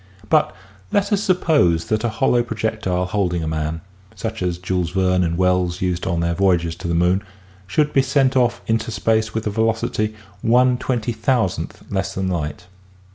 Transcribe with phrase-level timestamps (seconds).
[0.31, 0.55] But
[0.91, 3.81] let us suppose that a hollow projectile holding a man,
[4.15, 7.21] such as Jules Verne and Wells used on their voyages to the moon,
[7.67, 12.31] should be sent off into space with a velocity one twenty thousandth less than TURNING
[12.31, 12.67] TIME BACKWARD 41 light.